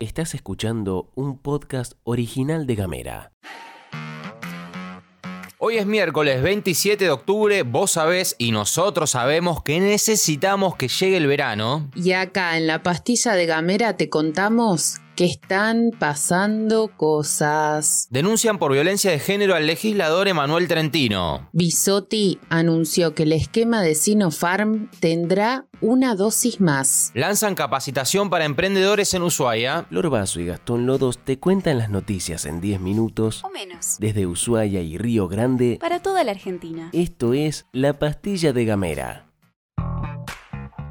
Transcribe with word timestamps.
Estás 0.00 0.34
escuchando 0.34 1.10
un 1.14 1.38
podcast 1.38 1.94
original 2.04 2.66
de 2.66 2.74
Gamera. 2.74 3.32
Hoy 5.58 5.78
es 5.78 5.86
miércoles 5.86 6.42
27 6.42 7.04
de 7.04 7.10
octubre, 7.10 7.62
vos 7.62 7.92
sabés 7.92 8.34
y 8.36 8.50
nosotros 8.50 9.10
sabemos 9.10 9.62
que 9.62 9.80
necesitamos 9.80 10.76
que 10.76 10.88
llegue 10.88 11.16
el 11.16 11.26
verano. 11.28 11.88
Y 11.94 12.12
acá 12.12 12.56
en 12.56 12.66
la 12.66 12.82
pastilla 12.82 13.34
de 13.34 13.46
Gamera 13.46 13.96
te 13.96 14.10
contamos 14.10 14.98
que 15.14 15.24
están 15.24 15.90
pasando 15.98 16.88
cosas. 16.96 18.06
Denuncian 18.10 18.58
por 18.58 18.72
violencia 18.72 19.10
de 19.10 19.18
género 19.18 19.54
al 19.54 19.66
legislador 19.66 20.28
Emanuel 20.28 20.68
Trentino. 20.68 21.48
Bisotti 21.52 22.38
anunció 22.48 23.14
que 23.14 23.24
el 23.24 23.32
esquema 23.32 23.82
de 23.82 23.94
Sinopharm 23.94 24.90
tendrá 25.00 25.66
una 25.80 26.14
dosis 26.14 26.60
más. 26.60 27.10
Lanzan 27.14 27.54
capacitación 27.54 28.30
para 28.30 28.44
emprendedores 28.44 29.12
en 29.14 29.22
Ushuaia. 29.22 29.86
Lorbazo 29.90 30.40
y 30.40 30.46
Gastón 30.46 30.86
Lodos 30.86 31.18
te 31.18 31.38
cuentan 31.38 31.78
las 31.78 31.90
noticias 31.90 32.46
en 32.46 32.60
10 32.60 32.80
minutos 32.80 33.42
O 33.44 33.50
menos. 33.50 33.96
desde 33.98 34.26
Ushuaia 34.26 34.80
y 34.80 34.96
Río 34.98 35.28
Grande. 35.28 35.78
Para 35.80 36.00
toda 36.00 36.24
la 36.24 36.32
Argentina. 36.32 36.90
Esto 36.92 37.34
es 37.34 37.66
La 37.72 37.98
Pastilla 37.98 38.52
de 38.52 38.64
Gamera. 38.64 39.31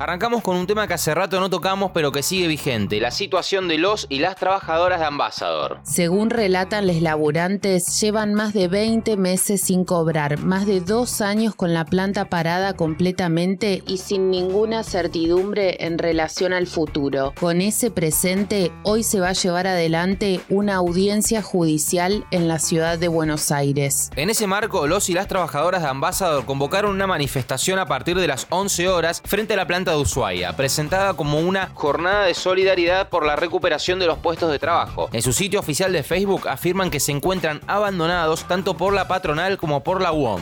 Arrancamos 0.02 0.42
con 0.42 0.58
un 0.58 0.66
tema 0.66 0.88
que 0.88 0.96
hace 0.96 1.14
rato 1.14 1.40
no 1.40 1.52
tocamos 1.52 1.92
pero 1.94 2.12
que 2.12 2.24
sigue 2.24 2.48
vigente, 2.48 3.00
la 3.00 3.12
situación 3.12 3.68
de 3.68 3.78
los 3.78 4.08
y 4.10 4.18
las 4.18 4.36
trabajadoras 4.36 5.00
de 5.00 5.06
Ambassador. 5.06 5.80
Según 5.84 6.32
relatan 6.32 6.88
los 6.88 7.04
laburantes, 7.04 8.02
llevan 8.02 8.34
más 8.34 8.52
de 8.52 8.68
20 8.68 9.16
meses 9.16 9.62
sin 9.62 9.86
cobrar, 9.86 10.40
más 10.40 10.66
de 10.66 10.82
dos 10.82 11.22
años 11.22 11.54
con 11.54 11.76
la 11.76 11.86
planta 11.86 12.26
parada 12.26 12.74
completamente 12.74 13.84
y 13.86 14.00
sin 14.00 14.32
ninguna 14.32 14.84
certidumbre 14.84 15.86
en 15.86 16.00
relación 16.00 16.52
al 16.52 16.66
futuro. 16.66 17.36
Con 17.40 17.62
ese 17.62 17.92
presente, 17.92 18.72
hoy 18.82 19.04
se 19.04 19.20
va 19.20 19.30
a 19.30 19.34
llevar 19.34 19.68
adelante 19.68 20.42
una 20.50 20.78
audiencia 20.78 21.44
judicial 21.44 22.26
en 22.32 22.48
la 22.48 22.58
ciudad 22.58 22.98
de 22.98 23.08
Buenos 23.08 23.52
Aires. 23.52 24.10
En 24.16 24.32
ese 24.32 24.48
marco, 24.48 24.88
los 24.88 25.10
y 25.10 25.14
las 25.14 25.28
trabajadoras 25.28 25.84
de 25.84 25.90
Ambassador 25.90 26.44
convocaron 26.46 26.90
una 26.90 27.06
manifestación 27.06 27.78
a 27.78 27.86
partir 27.86 28.18
de 28.18 28.26
las 28.26 28.48
11 28.50 28.88
horas 28.88 29.22
frente 29.24 29.54
a 29.54 29.58
la 29.58 29.68
planta 29.68 29.91
de 29.92 30.02
Ushuaia, 30.02 30.56
presentada 30.56 31.14
como 31.14 31.40
una 31.40 31.72
jornada 31.74 32.26
de 32.26 32.34
solidaridad 32.34 33.10
por 33.10 33.26
la 33.26 33.36
recuperación 33.36 34.00
de 34.00 34.08
los 34.08 34.18
puestos 34.18 34.52
de 34.52 34.60
trabajo. 34.60 35.10
En 35.14 35.22
su 35.22 35.34
sitio 35.34 35.60
oficial 35.60 35.92
de 35.92 36.04
Facebook 36.04 36.48
afirman 36.48 36.90
que 36.90 37.00
se 37.00 37.12
encuentran 37.12 37.62
abandonados 37.68 38.48
tanto 38.48 38.76
por 38.76 38.94
la 38.94 39.08
patronal 39.08 39.58
como 39.58 39.84
por 39.84 40.02
la 40.02 40.12
UOM. 40.12 40.42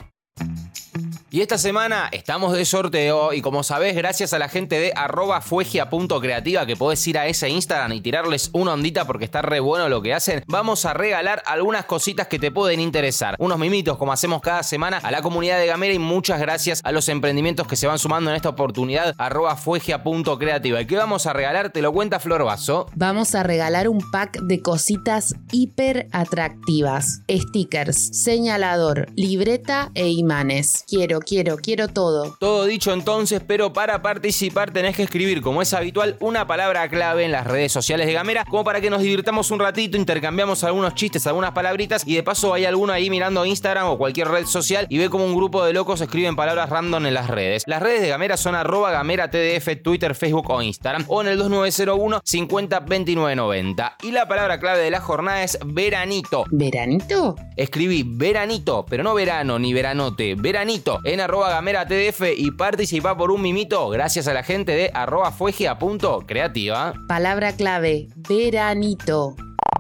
Y 1.34 1.42
esta 1.42 1.58
semana 1.58 2.10
estamos 2.12 2.54
de 2.54 2.64
sorteo 2.64 3.34
y 3.34 3.42
como 3.42 3.64
sabés, 3.64 3.96
gracias 3.96 4.34
a 4.34 4.38
la 4.38 4.50
gente 4.50 4.80
de 4.80 4.94
arroba 4.96 5.42
fuegia.creativa 5.42 6.68
que 6.68 6.76
podés 6.76 7.08
ir 7.08 7.18
a 7.18 7.26
ese 7.26 7.50
Instagram 7.50 7.92
y 7.94 8.02
tirarles 8.02 8.52
una 8.54 8.74
ondita 8.74 9.06
porque 9.06 9.26
está 9.26 9.42
re 9.42 9.60
bueno 9.60 9.90
lo 9.90 10.04
que 10.04 10.14
hacen, 10.14 10.44
vamos 10.46 10.86
a 10.86 10.94
regalar 10.94 11.42
algunas 11.48 11.86
cositas 11.86 12.28
que 12.28 12.38
te 12.38 12.52
pueden 12.52 12.80
interesar. 12.80 13.36
Unos 13.40 13.58
mimitos 13.58 13.98
como 13.98 14.14
hacemos 14.14 14.42
cada 14.42 14.62
semana 14.62 15.00
a 15.00 15.10
la 15.10 15.24
comunidad 15.24 15.58
de 15.58 15.66
Gamera 15.66 15.96
y 15.96 15.98
muchas 15.98 16.40
gracias 16.40 16.82
a 16.84 16.92
los 16.92 17.10
emprendimientos 17.10 17.66
que 17.66 17.78
se 17.78 17.88
van 17.88 17.98
sumando 17.98 18.30
en 18.30 18.36
esta 18.36 18.50
oportunidad 18.50 19.16
arroba 19.18 19.56
fuegia.creativa. 19.56 20.82
¿Y 20.82 20.86
qué 20.86 20.98
vamos 20.98 21.26
a 21.26 21.34
regalar? 21.34 21.72
Te 21.72 21.82
lo 21.82 21.94
cuenta 21.94 22.20
Flor 22.20 22.44
Vaso. 22.44 22.86
Vamos 22.94 23.34
a 23.34 23.42
regalar 23.42 23.90
un 23.90 24.12
pack 24.12 24.40
de 24.40 24.62
cositas 24.62 25.34
hiper 25.52 26.10
atractivas. 26.12 27.24
Stickers, 27.28 28.22
señalador, 28.24 29.08
libreta 29.16 29.90
e 29.96 30.10
imanes. 30.10 30.84
Quiero 30.88 31.23
quiero, 31.24 31.58
quiero 31.58 31.88
todo. 31.88 32.36
Todo 32.40 32.66
dicho 32.66 32.94
entonces, 32.94 33.42
pero 33.46 33.74
para 33.74 34.02
participar 34.02 34.72
tenés 34.72 34.96
que 34.96 35.04
escribir, 35.04 35.42
como 35.42 35.62
es 35.62 35.74
habitual, 35.74 36.18
una 36.20 36.48
palabra 36.48 36.88
clave 36.90 37.26
en 37.26 37.32
las 37.32 37.48
redes 37.48 37.72
sociales 37.72 38.08
de 38.08 38.14
Gamera, 38.14 38.46
como 38.46 38.64
para 38.64 38.82
que 38.82 38.90
nos 38.90 39.02
divirtamos 39.02 39.52
un 39.52 39.60
ratito, 39.60 39.98
intercambiamos 39.98 40.64
algunos 40.64 40.96
chistes, 40.96 41.26
algunas 41.28 41.52
palabritas 41.52 42.04
y 42.06 42.16
de 42.16 42.24
paso 42.24 42.54
hay 42.54 42.66
alguno 42.66 42.94
ahí 42.94 43.10
mirando 43.10 43.46
Instagram 43.46 43.88
o 43.88 43.98
cualquier 43.98 44.28
red 44.28 44.46
social 44.46 44.86
y 44.90 44.98
ve 44.98 45.10
como 45.10 45.26
un 45.26 45.36
grupo 45.36 45.64
de 45.66 45.74
locos 45.74 46.02
escriben 46.02 46.36
palabras 46.36 46.70
random 46.70 47.06
en 47.06 47.14
las 47.14 47.30
redes. 47.30 47.64
Las 47.66 47.82
redes 47.82 48.02
de 48.02 48.10
Gamera 48.10 48.38
son 48.38 48.56
arroba 48.56 48.92
Gamera 48.92 49.30
TDF, 49.30 49.82
Twitter, 49.84 50.16
Facebook 50.16 50.50
o 50.50 50.62
Instagram 50.62 51.06
o 51.08 51.22
en 51.22 51.28
el 51.28 51.38
2901 51.38 52.22
50 52.24 52.80
29 52.82 53.36
90. 53.36 53.98
Y 54.04 54.12
la 54.12 54.28
palabra 54.28 54.60
clave 54.60 54.80
de 54.80 54.92
la 54.92 55.00
jornada 55.00 55.44
es 55.44 55.58
veranito. 55.66 56.46
¿Veranito? 56.52 57.36
Escribí 57.56 58.04
veranito, 58.06 58.86
pero 58.90 59.04
no 59.04 59.14
verano 59.14 59.60
ni 59.60 59.74
veranote, 59.74 60.36
veranito 60.36 61.00
en 61.14 61.22
arroba 61.22 61.50
gamera 61.50 61.86
TDF 61.86 62.22
y 62.36 62.52
participa 62.52 63.16
por 63.16 63.32
un 63.32 63.42
mimito 63.42 63.90
gracias 63.90 64.28
a 64.28 64.34
la 64.34 64.44
gente 64.44 64.74
de 64.74 64.92
arroba 64.94 65.32
fuegia.creativa. 65.32 66.94
Palabra 67.08 67.54
clave, 67.56 68.08
veranito. 68.16 69.36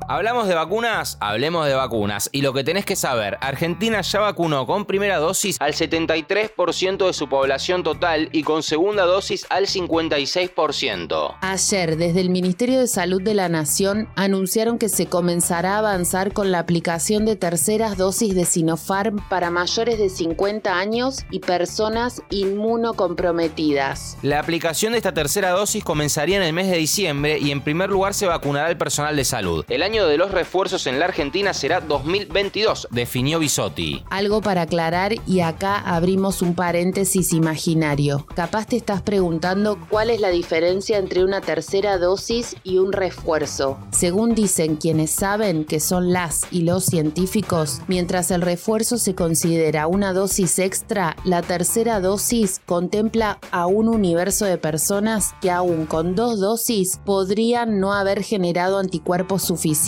Hablamos 0.07 0.47
de 0.47 0.55
vacunas, 0.55 1.17
hablemos 1.21 1.65
de 1.65 1.73
vacunas. 1.73 2.29
Y 2.31 2.41
lo 2.41 2.53
que 2.53 2.63
tenés 2.63 2.85
que 2.85 2.95
saber, 2.95 3.37
Argentina 3.41 4.01
ya 4.01 4.19
vacunó 4.19 4.65
con 4.65 4.85
primera 4.85 5.17
dosis 5.17 5.57
al 5.59 5.73
73% 5.73 7.07
de 7.07 7.13
su 7.13 7.29
población 7.29 7.83
total 7.83 8.29
y 8.31 8.43
con 8.43 8.63
segunda 8.63 9.05
dosis 9.05 9.45
al 9.49 9.67
56%. 9.67 11.35
Ayer, 11.41 11.97
desde 11.97 12.19
el 12.19 12.29
Ministerio 12.29 12.79
de 12.79 12.87
Salud 12.87 13.21
de 13.21 13.33
la 13.33 13.49
Nación, 13.49 14.09
anunciaron 14.15 14.77
que 14.77 14.89
se 14.89 15.05
comenzará 15.05 15.75
a 15.75 15.79
avanzar 15.79 16.33
con 16.33 16.51
la 16.51 16.59
aplicación 16.59 17.25
de 17.25 17.35
terceras 17.35 17.97
dosis 17.97 18.35
de 18.35 18.45
Sinopharm 18.45 19.17
para 19.29 19.51
mayores 19.51 19.97
de 19.97 20.09
50 20.09 20.77
años 20.77 21.25
y 21.31 21.39
personas 21.39 22.21
inmunocomprometidas. 22.29 24.17
La 24.21 24.39
aplicación 24.39 24.91
de 24.91 24.97
esta 24.97 25.13
tercera 25.13 25.51
dosis 25.51 25.83
comenzaría 25.83 26.37
en 26.37 26.43
el 26.43 26.53
mes 26.53 26.69
de 26.69 26.77
diciembre 26.77 27.37
y 27.39 27.51
en 27.51 27.61
primer 27.61 27.89
lugar 27.89 28.13
se 28.13 28.25
vacunará 28.25 28.69
el 28.69 28.77
personal 28.77 29.15
de 29.15 29.25
salud. 29.25 29.65
El 29.69 29.83
año 29.83 29.92
de 29.93 30.17
los 30.17 30.31
refuerzos 30.31 30.87
en 30.87 30.97
la 30.97 31.05
Argentina 31.05 31.53
será 31.53 31.79
2022, 31.79 32.87
definió 32.89 33.37
Bisotti. 33.37 34.03
Algo 34.09 34.41
para 34.41 34.63
aclarar 34.63 35.13
y 35.27 35.41
acá 35.41 35.77
abrimos 35.77 36.41
un 36.41 36.55
paréntesis 36.55 37.31
imaginario. 37.31 38.25
Capaz 38.35 38.65
te 38.65 38.75
estás 38.75 39.03
preguntando 39.03 39.77
cuál 39.89 40.09
es 40.09 40.19
la 40.19 40.29
diferencia 40.29 40.97
entre 40.97 41.23
una 41.23 41.41
tercera 41.41 41.99
dosis 41.99 42.55
y 42.63 42.79
un 42.79 42.91
refuerzo. 42.91 43.77
Según 43.91 44.33
dicen 44.33 44.77
quienes 44.77 45.11
saben 45.11 45.63
que 45.63 45.79
son 45.79 46.11
las 46.11 46.41
y 46.49 46.63
los 46.63 46.85
científicos, 46.85 47.79
mientras 47.87 48.31
el 48.31 48.41
refuerzo 48.41 48.97
se 48.97 49.13
considera 49.13 49.85
una 49.85 50.11
dosis 50.11 50.57
extra, 50.57 51.15
la 51.23 51.43
tercera 51.43 51.99
dosis 51.99 52.61
contempla 52.65 53.37
a 53.51 53.67
un 53.67 53.87
universo 53.87 54.45
de 54.45 54.57
personas 54.57 55.35
que 55.39 55.51
aún 55.51 55.85
con 55.85 56.15
dos 56.15 56.39
dosis 56.39 56.99
podrían 57.05 57.79
no 57.79 57.93
haber 57.93 58.23
generado 58.23 58.79
anticuerpos 58.79 59.43
suficientes 59.43 59.82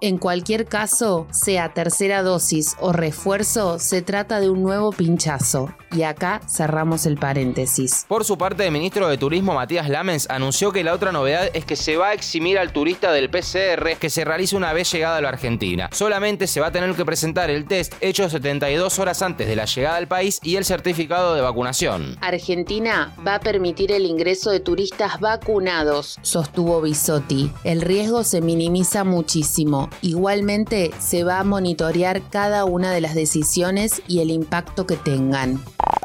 en 0.00 0.18
cualquier 0.18 0.66
caso, 0.66 1.26
sea 1.30 1.72
tercera 1.72 2.22
dosis 2.22 2.76
o 2.80 2.92
refuerzo, 2.92 3.78
se 3.78 4.02
trata 4.02 4.40
de 4.40 4.50
un 4.50 4.62
nuevo 4.62 4.92
pinchazo. 4.92 5.72
Y 5.90 6.02
acá 6.02 6.40
cerramos 6.48 7.06
el 7.06 7.16
paréntesis. 7.16 8.04
Por 8.08 8.24
su 8.24 8.36
parte, 8.36 8.66
el 8.66 8.72
ministro 8.72 9.08
de 9.08 9.18
Turismo 9.18 9.54
Matías 9.54 9.88
Lamens 9.88 10.28
anunció 10.30 10.72
que 10.72 10.84
la 10.84 10.92
otra 10.94 11.12
novedad 11.12 11.48
es 11.54 11.64
que 11.64 11.76
se 11.76 11.96
va 11.96 12.08
a 12.08 12.12
eximir 12.14 12.58
al 12.58 12.72
turista 12.72 13.12
del 13.12 13.30
PCR 13.30 13.96
que 13.98 14.10
se 14.10 14.24
realice 14.24 14.56
una 14.56 14.72
vez 14.72 14.90
llegada 14.92 15.18
a 15.18 15.20
la 15.20 15.28
Argentina. 15.30 15.88
Solamente 15.92 16.46
se 16.46 16.60
va 16.60 16.68
a 16.68 16.72
tener 16.72 16.94
que 16.94 17.04
presentar 17.04 17.50
el 17.50 17.66
test 17.66 17.94
hecho 18.00 18.28
72 18.28 18.98
horas 18.98 19.22
antes 19.22 19.46
de 19.46 19.56
la 19.56 19.64
llegada 19.64 19.96
al 19.96 20.08
país 20.08 20.40
y 20.42 20.56
el 20.56 20.64
certificado 20.64 21.34
de 21.34 21.40
vacunación. 21.40 22.16
Argentina 22.20 23.14
va 23.26 23.36
a 23.36 23.40
permitir 23.40 23.92
el 23.92 24.06
ingreso 24.06 24.50
de 24.50 24.60
turistas 24.60 25.20
vacunados, 25.20 26.18
sostuvo 26.22 26.80
Bisotti. 26.80 27.50
El 27.64 27.82
riesgo 27.82 28.24
se 28.24 28.40
minimiza 28.40 29.04
muchísimo. 29.22 29.88
Igualmente 30.00 30.90
se 30.98 31.22
va 31.22 31.38
a 31.38 31.44
monitorear 31.44 32.22
cada 32.28 32.64
una 32.64 32.90
de 32.90 33.00
las 33.00 33.14
decisiones 33.14 34.02
y 34.08 34.18
el 34.18 34.30
impacto 34.30 34.84
que 34.84 34.96
tengan. 34.96 35.60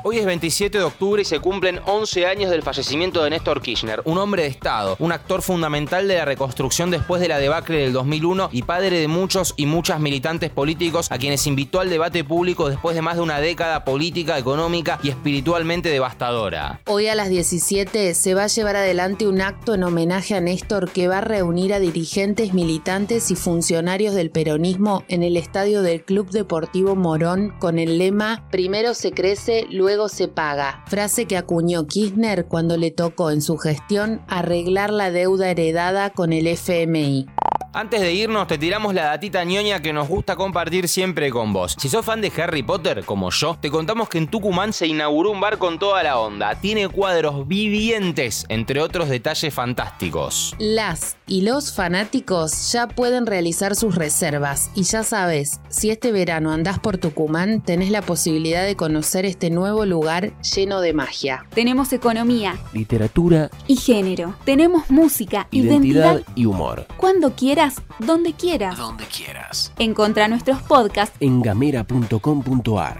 Hoy 0.09 0.19
es 0.19 0.25
27 0.25 0.77
de 0.77 0.85
octubre 0.85 1.21
y 1.21 1.25
se 1.25 1.41
cumplen 1.41 1.81
11 1.85 2.27
años 2.27 2.49
del 2.49 2.63
fallecimiento 2.63 3.21
de 3.21 3.29
Néstor 3.29 3.61
Kirchner, 3.61 4.01
un 4.05 4.17
hombre 4.17 4.43
de 4.43 4.47
Estado, 4.47 4.95
un 4.99 5.11
actor 5.11 5.41
fundamental 5.41 6.07
de 6.07 6.15
la 6.15 6.23
reconstrucción 6.23 6.89
después 6.89 7.19
de 7.19 7.27
la 7.27 7.39
debacle 7.39 7.79
del 7.79 7.91
2001 7.91 8.51
y 8.53 8.61
padre 8.61 9.01
de 9.01 9.09
muchos 9.09 9.53
y 9.57 9.65
muchas 9.65 9.99
militantes 9.99 10.49
políticos 10.49 11.11
a 11.11 11.17
quienes 11.17 11.45
invitó 11.45 11.81
al 11.81 11.89
debate 11.89 12.23
público 12.23 12.69
después 12.69 12.95
de 12.95 13.01
más 13.01 13.17
de 13.17 13.21
una 13.21 13.41
década 13.41 13.83
política, 13.83 14.37
económica 14.37 14.97
y 15.03 15.09
espiritualmente 15.09 15.89
devastadora. 15.89 16.79
Hoy 16.85 17.07
a 17.07 17.15
las 17.15 17.27
17 17.27 18.13
se 18.13 18.33
va 18.33 18.45
a 18.45 18.47
llevar 18.47 18.77
adelante 18.77 19.27
un 19.27 19.41
acto 19.41 19.73
en 19.73 19.83
homenaje 19.83 20.35
a 20.35 20.39
Néstor 20.39 20.89
que 20.89 21.09
va 21.09 21.17
a 21.17 21.21
reunir 21.21 21.73
a 21.73 21.81
dirigentes, 21.81 22.53
militantes 22.53 23.29
y 23.29 23.35
funcionarios 23.35 24.15
del 24.15 24.31
peronismo 24.31 25.03
en 25.09 25.21
el 25.23 25.35
estadio 25.35 25.81
del 25.81 26.01
Club 26.01 26.29
Deportivo 26.29 26.95
Morón 26.95 27.53
con 27.59 27.77
el 27.77 27.97
lema 27.97 28.47
Primero 28.51 28.93
se 28.93 29.11
crece, 29.11 29.67
luego 29.69 29.96
se 30.07 30.27
paga, 30.27 30.83
frase 30.85 31.25
que 31.25 31.37
acuñó 31.37 31.87
Kirchner 31.87 32.45
cuando 32.45 32.77
le 32.77 32.91
tocó 32.91 33.31
en 33.31 33.41
su 33.41 33.57
gestión 33.57 34.21
arreglar 34.27 34.93
la 34.93 35.09
deuda 35.09 35.49
heredada 35.49 36.11
con 36.11 36.31
el 36.31 36.45
FMI. 36.45 37.25
Antes 37.73 38.01
de 38.01 38.13
irnos, 38.13 38.47
te 38.47 38.57
tiramos 38.57 38.93
la 38.93 39.05
datita 39.05 39.43
ñoña 39.43 39.81
que 39.81 39.93
nos 39.93 40.07
gusta 40.07 40.35
compartir 40.35 40.87
siempre 40.87 41.29
con 41.29 41.53
vos. 41.53 41.75
Si 41.77 41.89
sos 41.89 42.05
fan 42.05 42.21
de 42.21 42.31
Harry 42.37 42.63
Potter, 42.63 43.03
como 43.03 43.29
yo, 43.29 43.57
te 43.59 43.69
contamos 43.69 44.09
que 44.09 44.17
en 44.17 44.27
Tucumán 44.27 44.73
se 44.73 44.87
inauguró 44.87 45.31
un 45.31 45.41
bar 45.41 45.57
con 45.57 45.77
toda 45.77 46.01
la 46.01 46.17
onda. 46.17 46.55
Tiene 46.55 46.87
cuadros 46.89 47.47
vivientes, 47.47 48.45
entre 48.49 48.81
otros 48.81 49.09
detalles 49.09 49.53
fantásticos. 49.53 50.55
Las 50.59 51.17
y 51.27 51.41
los 51.41 51.73
fanáticos 51.73 52.71
ya 52.71 52.87
pueden 52.87 53.25
realizar 53.25 53.75
sus 53.75 53.95
reservas. 53.95 54.71
Y 54.73 54.83
ya 54.83 55.03
sabes, 55.03 55.59
si 55.69 55.89
este 55.89 56.11
verano 56.11 56.51
andás 56.51 56.79
por 56.79 56.97
Tucumán, 56.97 57.61
tenés 57.61 57.91
la 57.91 58.01
posibilidad 58.01 58.65
de 58.65 58.75
conocer 58.75 59.25
este 59.25 59.49
nuevo 59.49 59.85
lugar 59.85 60.31
lleno 60.41 60.79
de 60.79 60.93
magia. 60.93 61.45
Tenemos 61.53 61.91
economía, 61.91 62.55
literatura 62.73 63.49
y 63.67 63.75
género. 63.75 64.35
Tenemos 64.45 64.89
música, 64.89 65.47
identidad, 65.51 66.13
identidad, 66.13 66.33
y 66.35 66.45
humor. 66.45 66.87
cuando 66.97 67.35
quieras, 67.67 67.81
donde 67.99 68.33
quieras. 68.33 68.77
Donde 68.77 69.05
quieras. 69.05 69.73
Encontra 69.77 70.27
nuestros 70.27 70.61
podcasts 70.61 71.15
En 71.19 71.41
gamera.com.ar. 71.41 72.99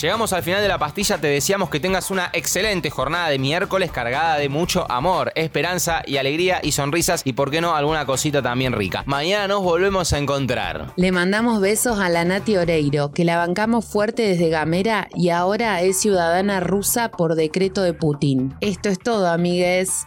Llegamos 0.00 0.32
al 0.32 0.44
final 0.44 0.62
de 0.62 0.68
la 0.68 0.78
pastilla, 0.78 1.18
te 1.18 1.26
deseamos 1.26 1.70
que 1.70 1.80
tengas 1.80 2.12
una 2.12 2.30
excelente 2.32 2.88
jornada 2.88 3.30
de 3.30 3.40
miércoles 3.40 3.90
cargada 3.90 4.38
de 4.38 4.48
mucho 4.48 4.88
amor, 4.88 5.32
esperanza 5.34 6.02
y 6.06 6.18
alegría 6.18 6.60
y 6.62 6.70
sonrisas 6.70 7.22
y 7.24 7.32
por 7.32 7.50
qué 7.50 7.60
no 7.60 7.74
alguna 7.74 8.06
cosita 8.06 8.40
también 8.40 8.74
rica. 8.74 9.02
Mañana 9.06 9.48
nos 9.48 9.64
volvemos 9.64 10.12
a 10.12 10.18
encontrar. 10.18 10.92
Le 10.94 11.10
mandamos 11.10 11.60
besos 11.60 11.98
a 11.98 12.08
la 12.10 12.24
Nati 12.24 12.56
Oreiro, 12.56 13.10
que 13.10 13.24
la 13.24 13.38
bancamos 13.38 13.86
fuerte 13.86 14.22
desde 14.22 14.50
Gamera 14.50 15.08
y 15.16 15.30
ahora 15.30 15.82
es 15.82 15.98
ciudadana 16.00 16.60
rusa 16.60 17.10
por 17.10 17.34
decreto 17.34 17.82
de 17.82 17.92
Putin. 17.92 18.54
Esto 18.60 18.90
es 18.90 19.00
todo, 19.00 19.26
amigues. 19.26 20.06